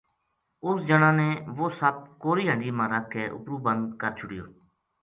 اس 0.65 0.77
جنا 0.87 1.09
نے 1.19 1.29
وہ 1.57 1.65
سپ 1.79 1.95
کَوری 2.21 2.45
ہنڈی 2.51 2.71
ما 2.77 2.85
رکھ 2.91 3.07
کے 3.13 3.23
اُپرو 3.35 3.55
بند 3.65 3.83
کر 4.01 4.11
چھُڑیو 4.17 4.45